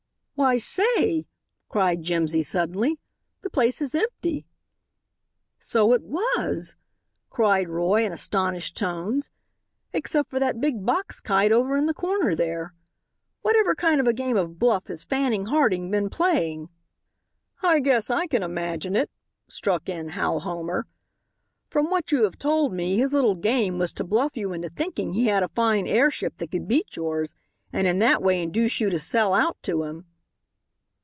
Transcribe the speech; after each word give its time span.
"Why, 0.33 0.57
say!" 0.57 1.27
cried 1.69 2.01
Jimsy 2.01 2.41
suddenly, 2.41 2.97
"the 3.43 3.49
place 3.51 3.79
was 3.79 3.93
empty." 3.93 4.47
"So 5.59 5.93
it 5.93 6.01
was!" 6.01 6.75
cried 7.29 7.69
Roy 7.69 8.03
in 8.03 8.11
astonished 8.11 8.75
tones, 8.75 9.29
"except 9.93 10.31
for 10.31 10.39
that 10.39 10.59
big 10.59 10.83
box 10.83 11.19
kite 11.21 11.51
over 11.51 11.77
in 11.77 11.85
the 11.85 11.93
corner 11.93 12.35
there. 12.35 12.73
Whatever 13.43 13.75
kind 13.75 14.01
of 14.01 14.07
a 14.07 14.15
game 14.15 14.35
of 14.35 14.57
bluff 14.57 14.87
has 14.87 15.03
Fanning 15.03 15.45
Harding 15.45 15.91
been 15.91 16.09
playing?" 16.09 16.69
"I 17.61 17.79
guess 17.79 18.09
I 18.09 18.25
can 18.25 18.41
imagine 18.41 18.95
it," 18.95 19.11
struck 19.47 19.87
in 19.87 20.09
Hal 20.09 20.39
Homer. 20.39 20.87
"From 21.69 21.91
what 21.91 22.11
you 22.11 22.23
have 22.23 22.39
told 22.39 22.73
me 22.73 22.97
his 22.97 23.13
little 23.13 23.35
game 23.35 23.77
was 23.77 23.93
to 23.93 24.03
bluff 24.03 24.35
you 24.35 24.53
into 24.53 24.69
thinking 24.69 25.13
he 25.13 25.27
had 25.27 25.43
a 25.43 25.49
fine 25.49 25.85
airship 25.85 26.37
that 26.39 26.49
could 26.49 26.67
beat 26.67 26.95
yours, 26.95 27.35
and 27.71 27.85
in 27.85 27.99
that 27.99 28.23
way 28.23 28.41
induce 28.41 28.81
you 28.81 28.89
to 28.89 28.97
sell 28.97 29.35
out 29.35 29.61
to 29.61 29.83
him." 29.83 30.07